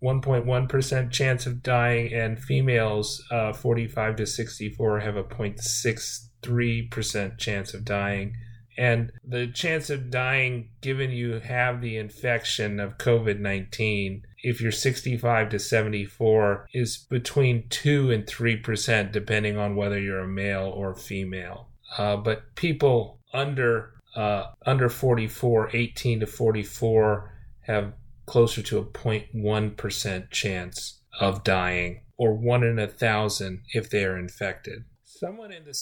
[0.03, 7.83] 1.1% chance of dying, and females uh, 45 to 64 have a 0.63% chance of
[7.83, 8.35] dying
[8.77, 14.71] and the chance of dying given you have the infection of COVID 19 if you're
[14.71, 20.95] 65 to 74 is between 2 and 3% depending on whether you're a male or
[20.95, 21.69] female.
[21.97, 27.93] Uh, but people under uh, under 44 18 to 44 have
[28.25, 34.17] closer to a 0.1% chance of dying or 1 in a thousand if they are
[34.17, 34.83] infected.
[35.03, 35.73] Someone in the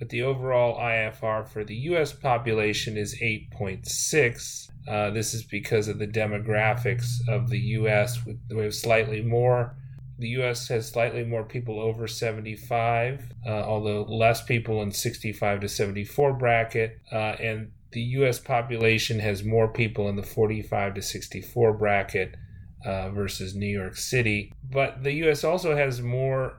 [0.01, 4.67] but the overall IFR for the US population is 8.6.
[4.87, 8.17] Uh, this is because of the demographics of the US.
[8.25, 9.75] We have slightly more.
[10.17, 15.69] The US has slightly more people over 75, uh, although less people in 65 to
[15.69, 16.99] 74 bracket.
[17.11, 22.37] Uh, and the US population has more people in the 45 to 64 bracket
[22.83, 24.51] uh, versus New York City.
[24.67, 26.55] But the US also has more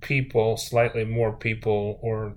[0.00, 2.36] people, slightly more people, or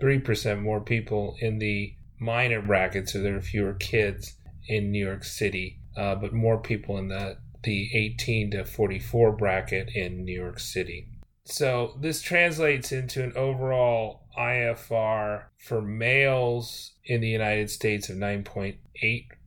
[0.00, 4.34] 3% more people in the minor bracket, so there are fewer kids
[4.66, 9.88] in New York City, uh, but more people in the, the 18 to 44 bracket
[9.94, 11.08] in New York City.
[11.44, 18.76] So this translates into an overall IFR for males in the United States of 9.8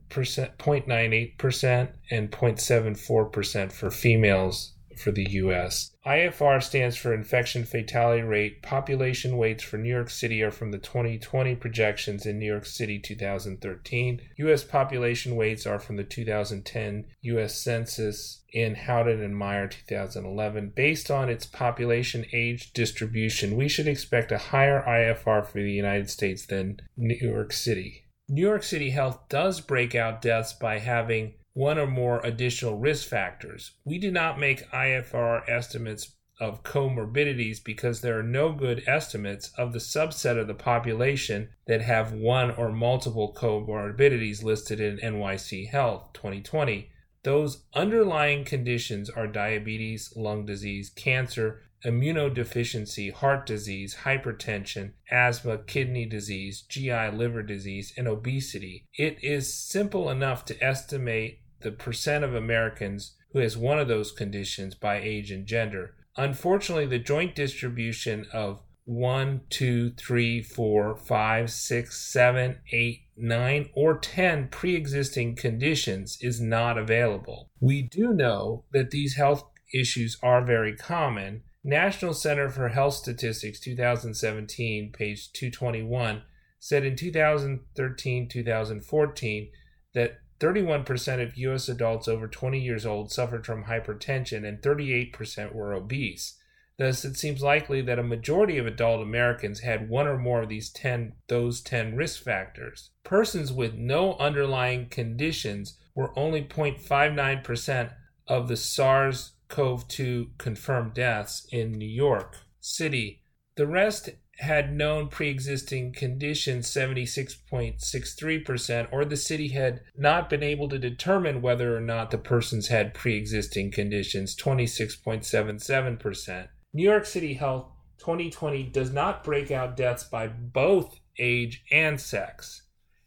[0.09, 5.90] percent 0.98 percent and 0.74 percent for females for the US.
[6.05, 8.63] IFR stands for infection fatality rate.
[8.63, 12.97] Population weights for New York City are from the 2020 projections in New York City
[12.97, 14.19] 2013.
[14.37, 20.73] US population weights are from the 2010 US Census in Howden and Meyer 2011.
[20.75, 26.09] Based on its population age distribution, we should expect a higher IFR for the United
[26.09, 28.05] States than New York City.
[28.27, 33.07] New York City Health does break out deaths by having one or more additional risk
[33.07, 33.71] factors.
[33.83, 39.73] We do not make IFR estimates of comorbidities because there are no good estimates of
[39.73, 46.13] the subset of the population that have one or multiple comorbidities listed in NYC Health
[46.13, 46.89] 2020.
[47.23, 56.61] Those underlying conditions are diabetes, lung disease, cancer, immunodeficiency, heart disease, hypertension, asthma, kidney disease,
[56.61, 58.85] GI liver disease, and obesity.
[58.95, 64.11] It is simple enough to estimate the percent of Americans who has one of those
[64.11, 65.95] conditions by age and gender.
[66.17, 73.97] Unfortunately, the joint distribution of 1, 2, 3, 4, 5, 6, 7, 8, 9, or
[73.97, 77.49] 10 pre existing conditions is not available.
[77.59, 79.43] We do know that these health
[79.73, 81.43] issues are very common.
[81.63, 86.23] National Center for Health Statistics 2017, page 221,
[86.59, 89.51] said in 2013 2014
[89.93, 91.69] that 31% of U.S.
[91.69, 96.37] adults over 20 years old suffered from hypertension and 38% were obese.
[96.77, 100.49] Thus, it seems likely that a majority of adult Americans had one or more of
[100.49, 102.89] these 10 those 10 risk factors.
[103.03, 107.93] Persons with no underlying conditions were only 0.59%
[108.27, 113.21] of the SARS-CoV-2 confirmed deaths in New York City.
[113.57, 114.09] The rest
[114.41, 121.41] had known pre existing conditions 76.63%, or the city had not been able to determine
[121.41, 126.49] whether or not the persons had pre existing conditions 26.77%.
[126.73, 132.63] New York City Health 2020 does not break out deaths by both age and sex,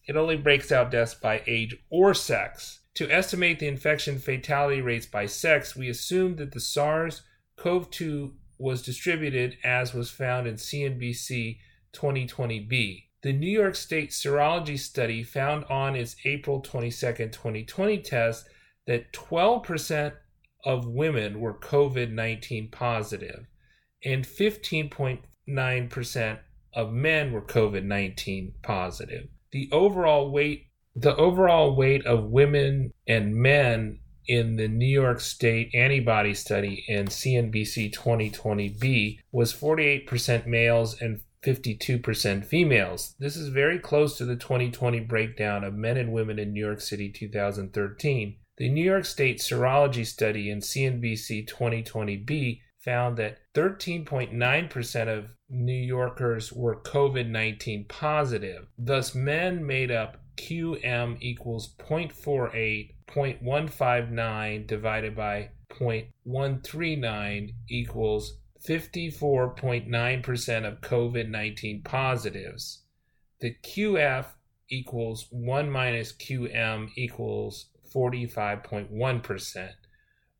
[0.07, 2.81] it only breaks out deaths by age or sex.
[2.95, 7.23] To estimate the infection fatality rates by sex, we assume that the SARS
[7.57, 8.35] CoV 2
[8.65, 11.59] was distributed as was found in CNBC
[11.93, 13.03] 2020b.
[13.23, 18.49] The New York State Serology Study found on its April 22, 2020 test
[18.87, 20.15] that 12%
[20.65, 23.47] of women were COVID 19 positive
[24.03, 26.39] and 15.9%
[26.73, 29.29] of men were COVID 19 positive.
[29.53, 35.75] The overall weight the overall weight of women and men in the New York State
[35.75, 43.15] antibody study in CNBC 2020b was 48% males and 52% females.
[43.19, 46.81] This is very close to the 2020 breakdown of men and women in New York
[46.81, 48.37] City 2013.
[48.57, 56.53] The New York State serology study in CNBC 2020b found that 13.9% of New Yorkers
[56.53, 58.67] were COVID 19 positive.
[58.77, 71.29] Thus, men made up QM equals 0.48 0.159 divided by 0.139 equals 54.9% of COVID
[71.29, 72.83] 19 positives.
[73.41, 74.27] The QF
[74.71, 79.71] equals 1 minus QM equals 45.1%.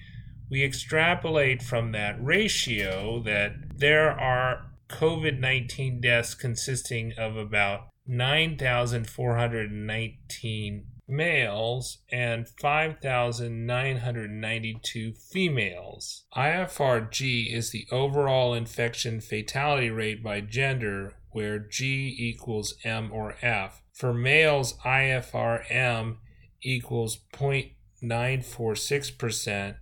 [0.50, 10.86] we extrapolate from that ratio that there are COVID 19 deaths consisting of about 9,419
[11.06, 16.24] males and 5,992 females.
[16.36, 23.82] IFRG is the overall infection fatality rate by gender, where G equals M or F.
[23.92, 26.16] For males, IFRM
[26.62, 27.18] equals
[28.02, 29.76] 0.946%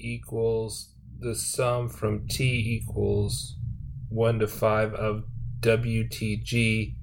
[0.00, 3.54] equals the sum from t equals
[4.08, 5.22] 1 to 5 of
[5.60, 6.96] WTG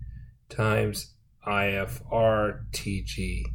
[0.50, 1.14] times
[1.48, 3.46] IFRTG.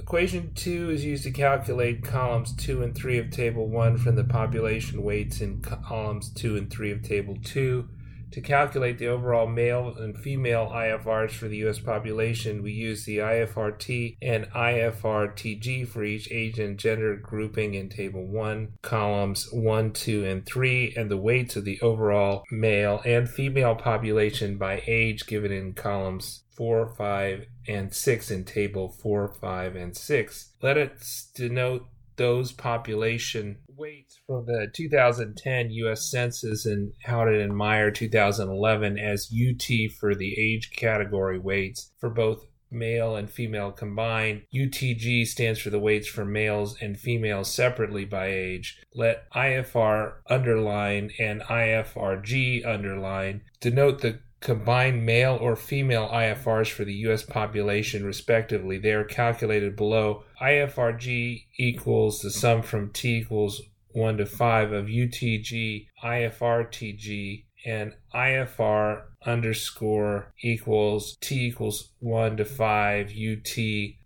[0.00, 4.24] Equation 2 is used to calculate columns 2 and 3 of Table 1 from the
[4.24, 7.86] population weights in columns 2 and 3 of Table 2.
[8.32, 11.80] To calculate the overall male and female IFRs for the U.S.
[11.80, 18.24] population, we use the IFRT and IFRTG for each age and gender grouping in Table
[18.24, 23.74] 1, columns 1, 2, and 3, and the weights of the overall male and female
[23.74, 29.96] population by age given in columns 4, 5, and 6 in Table 4, 5, and
[29.96, 30.52] 6.
[30.62, 31.86] Let us denote
[32.20, 36.10] those population weights from the 2010 U.S.
[36.10, 42.44] Census and Howden and Meyer 2011 as UT for the age category weights for both
[42.70, 44.42] male and female combined.
[44.54, 48.78] UTG stands for the weights for males and females separately by age.
[48.94, 56.94] Let IFR underline and IFRG underline denote the combined male or female IFRs for the
[56.94, 57.22] U.S.
[57.22, 58.78] population, respectively.
[58.78, 60.24] They are calculated below.
[60.40, 63.62] IFRG equals the sum from T equals
[63.92, 73.06] 1 to 5 of UTG, IFRTG, and IFR underscore equals T equals 1 to 5
[73.08, 73.58] UT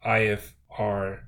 [0.05, 1.20] IFRT.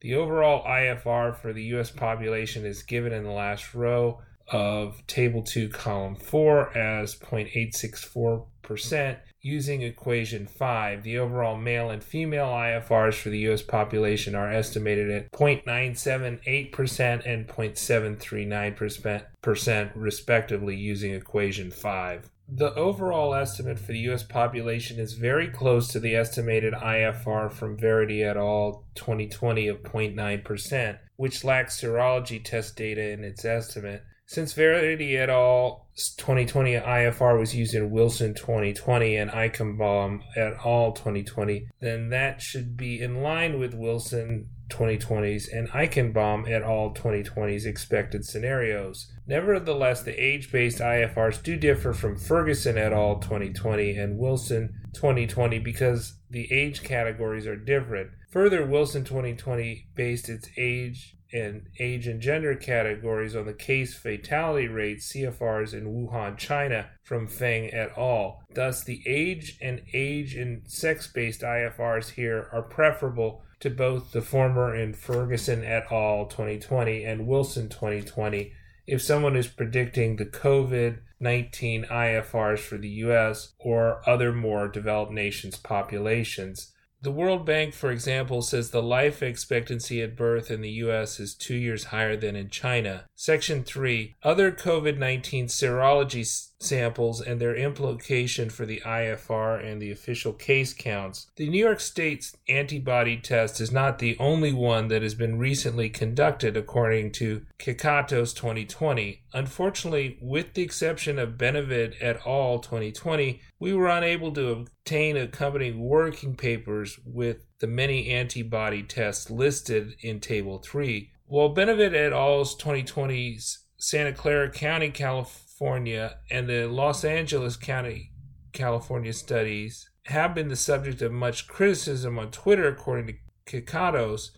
[0.00, 1.90] The overall IFR for the U.S.
[1.90, 9.18] population is given in the last row of Table 2, Column 4 as 0.864%.
[9.44, 13.60] Using equation 5, the overall male and female IFRs for the U.S.
[13.60, 22.30] population are estimated at 0.978% and 0.739%, respectively, using equation 5.
[22.54, 24.22] The overall estimate for the U.S.
[24.22, 28.84] population is very close to the estimated IFR from Verity et al.
[28.94, 34.04] 2020 of 0.9%, which lacks serology test data in its estimate.
[34.32, 35.88] Since Verity et al.
[36.16, 40.92] 2020 IFR was used in Wilson 2020 and Eichenbaum et al.
[40.92, 46.94] 2020, then that should be in line with Wilson 2020's and Eichenbaum et al.
[46.94, 49.12] 2020's expected scenarios.
[49.26, 53.18] Nevertheless, the age based IFRs do differ from Ferguson et al.
[53.18, 58.08] 2020 and Wilson 2020 because the age categories are different.
[58.30, 64.68] Further, Wilson 2020 based its age and age and gender categories on the case fatality
[64.68, 68.42] rate CFRs in Wuhan, China from Feng et al.
[68.54, 74.22] Thus, the age and age and sex based IFRs here are preferable to both the
[74.22, 76.26] former in Ferguson et al.
[76.26, 78.52] 2020 and Wilson 2020
[78.86, 85.12] if someone is predicting the COVID 19 IFRs for the US or other more developed
[85.12, 86.71] nations' populations.
[87.02, 91.34] The World Bank, for example, says the life expectancy at birth in the US is
[91.34, 93.06] two years higher than in China.
[93.16, 96.24] Section 3 Other COVID 19 serology
[96.62, 101.30] samples and their implication for the IFR and the official case counts.
[101.36, 105.88] The New York State's antibody test is not the only one that has been recently
[105.88, 109.22] conducted, according to Kekatos 2020.
[109.32, 112.58] Unfortunately, with the exception of Bendavid et al.
[112.58, 119.94] 2020, we were unable to obtain accompanying working papers with the many antibody tests listed
[120.00, 121.10] in Table 3.
[121.26, 128.10] While Bendavid et al.'s 2020's Santa Clara County, California, and the Los Angeles County,
[128.52, 133.14] California studies have been the subject of much criticism on Twitter, according to
[133.46, 134.30] Kekatos,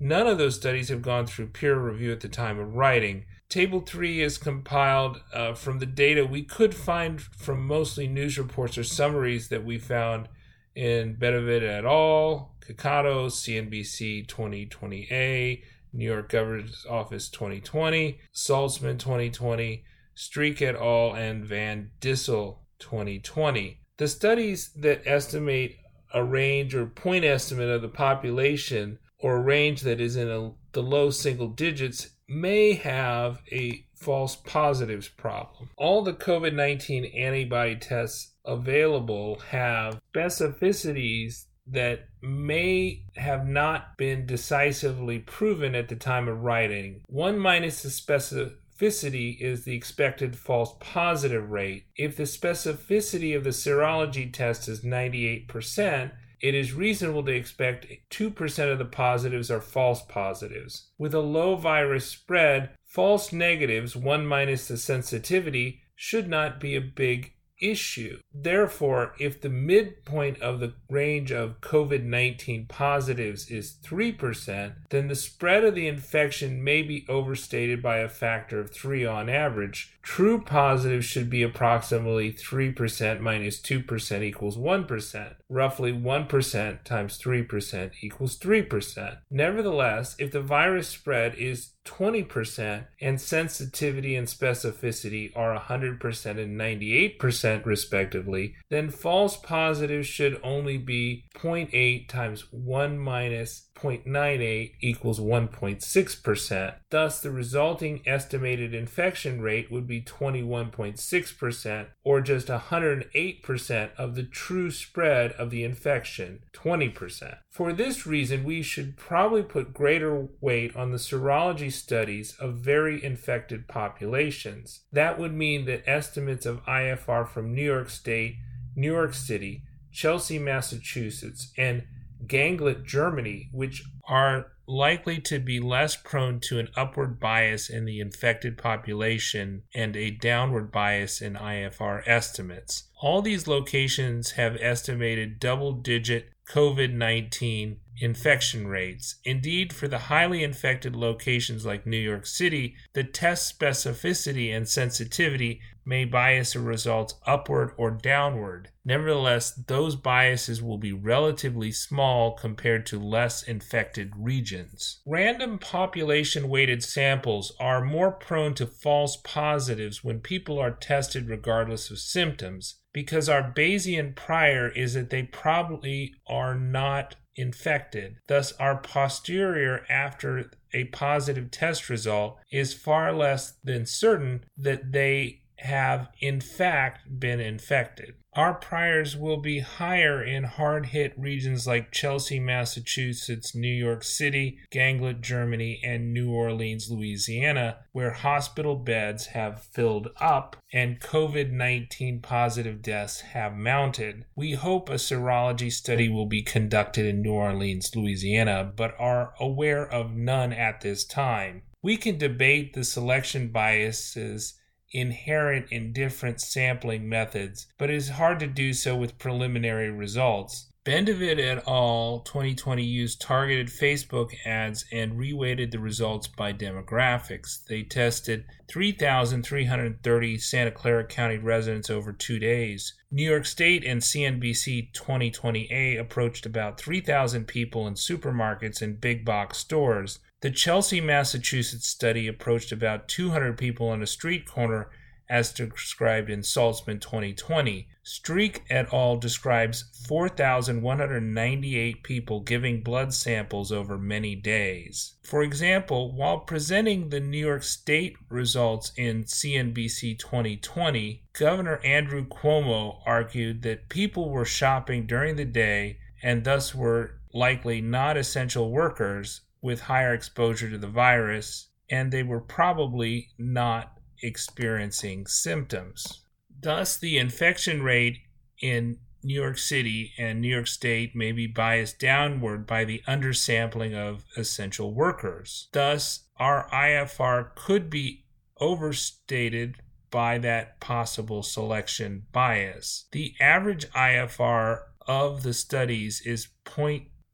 [0.00, 3.24] none of those studies have gone through peer review at the time of writing.
[3.48, 8.76] Table 3 is compiled uh, from the data we could find from mostly news reports
[8.76, 10.28] or summaries that we found
[10.74, 15.62] in Bendavid et al., Kekato, CNBC 2020A,
[15.92, 19.84] New York Governor's Office 2020, Saltzman 2020,
[20.16, 23.80] Streeck et al., and Van Dissel 2020.
[23.96, 25.76] The studies that estimate
[26.12, 30.52] a range or point estimate of the population or a range that is in a,
[30.72, 35.70] the low single digits may have a false positives problem.
[35.76, 45.20] All the COVID 19 antibody tests available have specificities that may have not been decisively
[45.20, 47.02] proven at the time of writing.
[47.06, 51.86] 1 minus the specificity is the expected false positive rate.
[51.96, 58.72] If the specificity of the serology test is 98%, it is reasonable to expect 2%
[58.72, 60.88] of the positives are false positives.
[60.98, 66.80] With a low virus spread, false negatives, 1 minus the sensitivity, should not be a
[66.80, 68.18] big issue.
[68.34, 75.14] Therefore, if the midpoint of the range of COVID 19 positives is 3%, then the
[75.14, 79.94] spread of the infection may be overstated by a factor of 3 on average.
[80.02, 85.34] True positives should be approximately 3% minus 2% equals 1%.
[85.48, 89.18] Roughly 1% times 3% equals 3%.
[89.30, 97.51] Nevertheless, if the virus spread is 20% and sensitivity and specificity are 100% and 98%
[97.64, 106.74] respectively, then false positives should only be 0.8 times 1 minus 0.98 equals 1.6%.
[106.90, 114.70] Thus, the resulting estimated infection rate would be 21.6%, or just 108% of the true
[114.70, 117.38] spread of the infection, 20%.
[117.50, 123.02] For this reason, we should probably put greater weight on the serology studies of very
[123.02, 124.80] infected populations.
[124.92, 128.36] That would mean that estimates of IFR from New York State,
[128.74, 129.62] New York City,
[129.92, 131.84] Chelsea, Massachusetts, and
[132.26, 138.00] Gangelt, Germany, which are likely to be less prone to an upward bias in the
[138.00, 142.84] infected population and a downward bias in IFR estimates.
[143.00, 149.16] All these locations have estimated double digit COVID 19 infection rates.
[149.24, 155.60] Indeed, for the highly infected locations like New York City, the test specificity and sensitivity
[155.84, 158.70] may bias the results upward or downward.
[158.84, 165.00] Nevertheless, those biases will be relatively small compared to less infected regions.
[165.06, 171.90] Random population weighted samples are more prone to false positives when people are tested regardless
[171.90, 178.16] of symptoms because our Bayesian prior is that they probably are not infected.
[178.26, 185.41] Thus, our posterior after a positive test result is far less than certain that they
[185.62, 188.14] have in fact been infected.
[188.34, 194.58] Our priors will be higher in hard hit regions like Chelsea, Massachusetts, New York City,
[194.70, 202.20] Gangelt, Germany, and New Orleans, Louisiana, where hospital beds have filled up and COVID 19
[202.20, 204.24] positive deaths have mounted.
[204.34, 209.86] We hope a serology study will be conducted in New Orleans, Louisiana, but are aware
[209.86, 211.64] of none at this time.
[211.82, 214.54] We can debate the selection biases
[214.92, 220.68] inherent in different sampling methods, but it is hard to do so with preliminary results.
[220.84, 222.22] Bendavid et al.
[222.24, 227.64] 2020 used targeted Facebook ads and reweighted the results by demographics.
[227.64, 232.94] They tested 3,330 Santa Clara County residents over two days.
[233.12, 239.58] New York State and CNBC 2020A approached about 3,000 people in supermarkets and big box
[239.58, 240.18] stores.
[240.42, 244.90] The Chelsea, Massachusetts study approached about 200 people on a street corner
[245.28, 247.86] as described in Saltzman 2020.
[248.04, 249.18] Streeck et al.
[249.18, 255.14] describes 4,198 people giving blood samples over many days.
[255.22, 263.00] For example, while presenting the New York State results in CNBC 2020, Governor Andrew Cuomo
[263.06, 269.42] argued that people were shopping during the day and thus were likely not essential workers
[269.62, 276.24] with higher exposure to the virus, and they were probably not experiencing symptoms.
[276.60, 278.18] Thus, the infection rate
[278.60, 283.94] in New York City and New York State may be biased downward by the undersampling
[283.94, 285.68] of essential workers.
[285.72, 288.24] Thus, our IFR could be
[288.60, 289.76] overstated
[290.10, 293.06] by that possible selection bias.
[293.12, 296.48] The average IFR of the studies is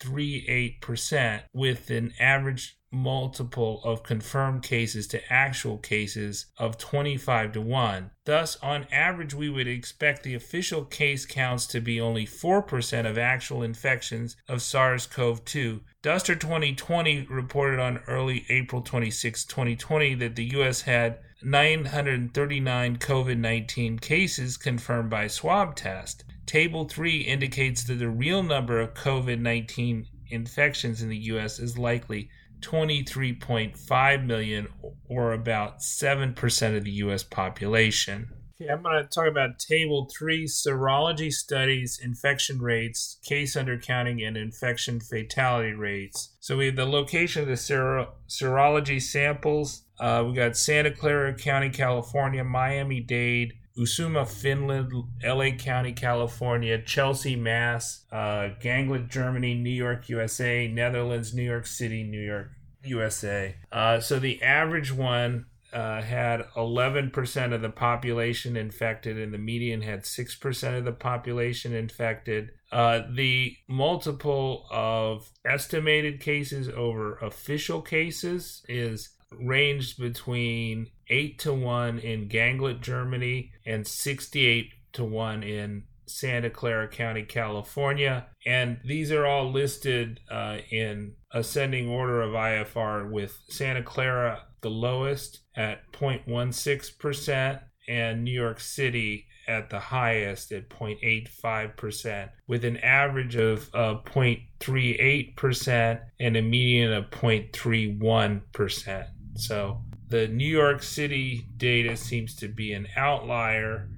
[0.01, 8.11] 0.38%, with an average multiple of confirmed cases to actual cases of 25 to 1.
[8.25, 13.19] Thus, on average, we would expect the official case counts to be only 4% of
[13.19, 15.81] actual infections of SARS CoV 2.
[16.03, 20.83] Duster 2020 reported on early April 26, 2020, that the U.S.
[20.83, 26.25] had 939 COVID 19 cases confirmed by swab test.
[26.49, 31.59] Table 3 indicates that the real number of COVID 19 infections in the U.S.
[31.59, 32.31] is likely
[32.61, 34.67] 23.5 million,
[35.11, 38.31] or about 7% of the US population.
[38.61, 44.39] Okay, I'm going to talk about Table 3 serology studies, infection rates, case undercounting, and
[44.39, 46.35] infection fatality rates.
[46.41, 49.85] So we have the location of the sero- serology samples.
[50.01, 57.37] Uh, we got Santa Clara County, California, Miami Dade, Uusimaa, Finland, LA County, California, Chelsea,
[57.37, 62.51] Mass, uh, Gangelt, Germany, New York, USA, Netherlands, New York City, New York,
[62.85, 63.55] USA.
[63.71, 69.83] Uh, so the average one uh, had 11% of the population infected, and the median
[69.83, 72.51] had 6% of the population infected.
[72.73, 81.99] Uh, the multiple of estimated cases over official cases is ranged between 8 to 1
[81.99, 88.27] in Gangelt, Germany, and 68 to 1 in Santa Clara County, California.
[88.47, 94.71] And these are all listed uh, in ascending order of IFR, with Santa Clara the
[94.71, 103.37] lowest at 0.16%, and New York City at the highest at 0.85%, with an average
[103.37, 109.07] of uh, 0.38% and a median of 0.31%.
[109.39, 113.89] So the New York City data seems to be an outlier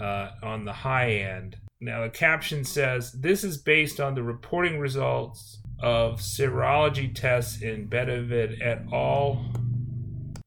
[0.00, 1.56] uh, on the high end.
[1.80, 7.88] Now, the caption says this is based on the reporting results of serology tests in
[7.88, 9.44] Bendavid et al.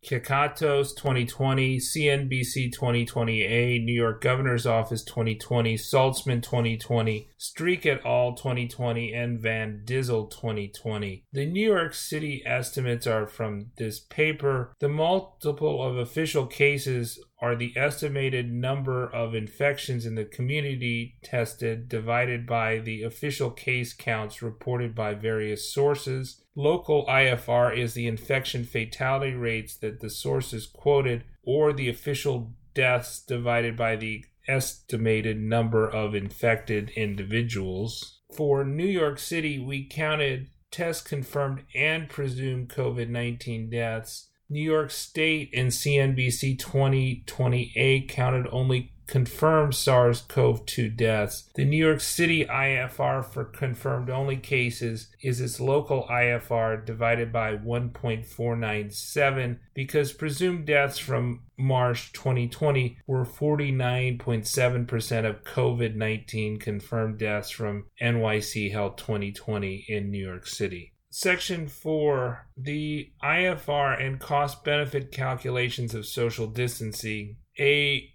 [0.03, 8.33] Kekatos 2020, CNBC 2020A, New York Governor's Office 2020, Saltzman 2020, Streeck et al.
[8.33, 11.23] 2020, and Van Dissel 2020.
[11.31, 14.73] The New York City estimates are from this paper.
[14.79, 21.89] The multiple of official cases are the estimated number of infections in the community tested
[21.89, 26.40] divided by the official case counts reported by various sources.
[26.55, 33.21] Local IFR is the infection fatality rates that the sources quoted, or the official deaths
[33.21, 38.19] divided by the estimated number of infected individuals.
[38.35, 44.91] For New York City, we counted test confirmed and presumed COVID 19 deaths New York
[44.91, 51.49] State and CNBC 2028 counted only confirmed SARS CoV 2 deaths.
[51.55, 57.57] The New York City IFR for confirmed only cases is its local IFR divided by
[57.57, 67.87] 1.497 because presumed deaths from March 2020 were 49.7% of COVID 19 confirmed deaths from
[68.01, 70.93] NYC Health 2020 in New York City.
[71.09, 77.35] Section 4 The IFR and cost benefit calculations of social distancing.
[77.59, 78.07] A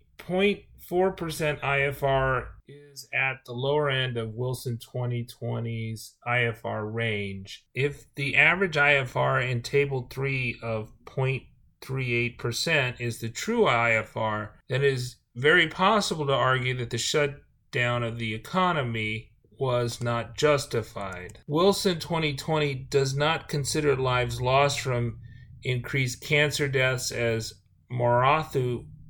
[0.90, 7.64] 0.4% IFR is at the lower end of Wilson 2020's IFR range.
[7.74, 14.92] If the average IFR in Table 3 of 0.38% is the true IFR, then it
[14.92, 21.38] is very possible to argue that the shutdown of the economy was not justified.
[21.46, 25.18] Wilson 2020 does not consider lives lost from
[25.62, 27.54] increased cancer deaths as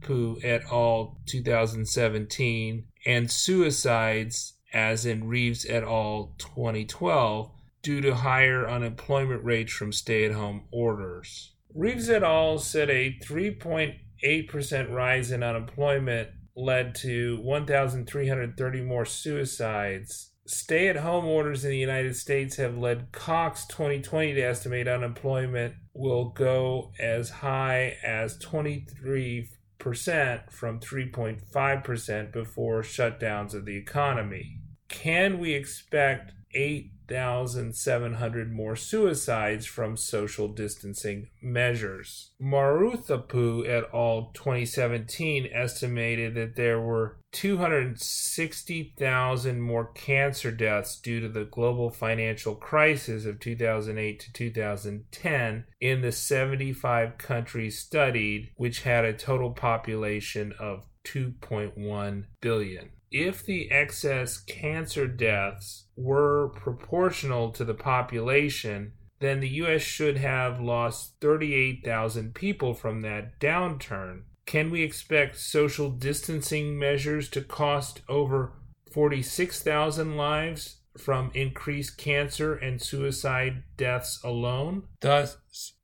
[0.01, 1.18] Maruthappu et al.
[1.26, 6.34] 2017 and suicides as in Reeves et al.
[6.38, 7.51] 2012
[7.82, 11.53] due to higher unemployment rates from stay at home orders.
[11.74, 12.59] Reeves et al.
[12.59, 21.64] said a 3.8% rise in unemployment led to 1,330 more suicides Stay at home orders
[21.64, 27.97] in the United States have led Cox 2020 to estimate unemployment will go as high
[28.05, 29.49] as 23%
[30.51, 34.59] from 3.5% before shutdowns of the economy.
[34.89, 42.31] Can we expect 8 1,700 more suicides from social distancing measures.
[42.41, 44.31] Maruthappu et al.
[44.35, 53.27] 2017 estimated that there were 260,000 more cancer deaths due to the global financial crisis
[53.27, 60.87] of 2008 to 2010 in the 75 countries studied, which had a total population of
[61.05, 69.83] 2.1 billion if the excess cancer deaths were proportional to the population, then the US
[69.83, 74.23] should have lost 38,000 people from that downturn.
[74.45, 78.53] Can we expect social distancing measures to cost over
[78.93, 84.85] 46,000 lives from increased cancer and suicide deaths alone?
[85.01, 85.37] Thus,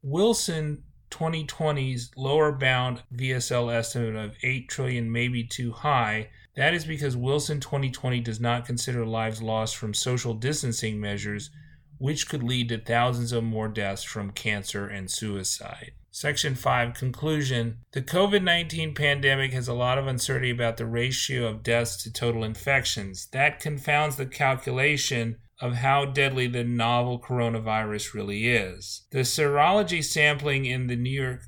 [0.02, 6.84] Wilson 2020's lower bound VSL estimate of 8 trillion may be too high that is
[6.84, 11.50] because Wilson 2020 does not consider lives lost from social distancing measures,
[11.98, 15.92] which could lead to thousands of more deaths from cancer and suicide.
[16.10, 21.46] Section 5 Conclusion The COVID 19 pandemic has a lot of uncertainty about the ratio
[21.46, 23.28] of deaths to total infections.
[23.32, 29.06] That confounds the calculation of how deadly the novel coronavirus really is.
[29.10, 31.44] The serology sampling in the New York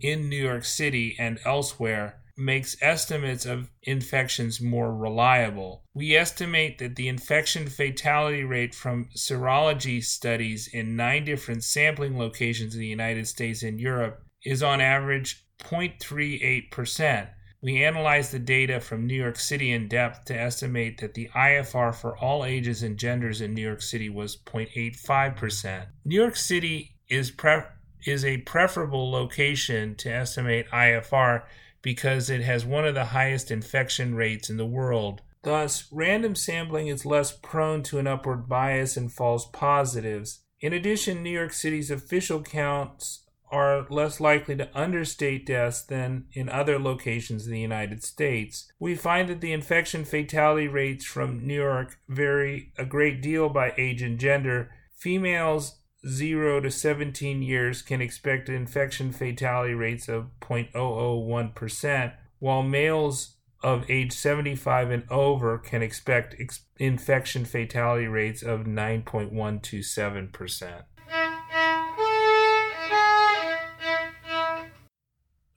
[0.00, 5.84] in New York City and elsewhere makes estimates of infections more reliable.
[5.94, 12.74] We estimate that the infection fatality rate from serology studies in nine different sampling locations
[12.74, 17.28] in the United States and Europe is on average 0.38%.
[17.62, 21.94] We analyzed the data from New York City in depth to estimate that the IFR
[21.94, 25.86] for all ages and genders in New York City was 0.85%.
[26.04, 27.62] New York City is pre-
[28.04, 31.42] is a preferable location to estimate IFR
[31.86, 35.22] because it has one of the highest infection rates in the world.
[35.44, 40.40] Thus, random sampling is less prone to an upward bias and false positives.
[40.60, 43.22] In addition, New York City's official counts
[43.52, 48.68] are less likely to understate deaths than in other locations in the United States.
[48.80, 53.74] We find that the infection fatality rates from New York vary a great deal by
[53.78, 54.72] age and gender.
[54.96, 55.76] Females
[56.08, 64.12] 0 to 17 years can expect infection fatality rates of 0.001%, while males of age
[64.12, 70.82] 75 and over can expect ex- infection fatality rates of 9.127%.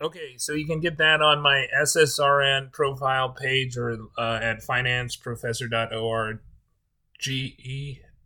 [0.01, 6.39] Okay, so you can get that on my SSRN profile page or uh, at financeprofessor.org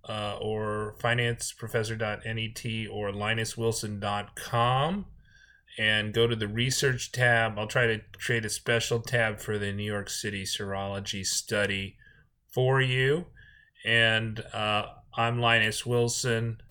[0.08, 5.06] uh, or financeprofessor.net or linuswilson.com
[5.78, 7.58] and go to the research tab.
[7.58, 11.98] I'll try to create a special tab for the New York City serology study
[12.52, 13.26] for you.
[13.86, 14.86] And uh,
[15.16, 16.62] I'm Linus Wilson.